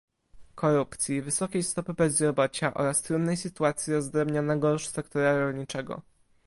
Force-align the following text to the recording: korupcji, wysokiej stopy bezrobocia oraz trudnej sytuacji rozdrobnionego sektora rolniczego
korupcji, 0.55 1.21
wysokiej 1.21 1.63
stopy 1.63 1.93
bezrobocia 1.93 2.73
oraz 2.73 3.01
trudnej 3.01 3.37
sytuacji 3.37 3.93
rozdrobnionego 3.93 4.79
sektora 4.79 5.37
rolniczego 5.39 6.01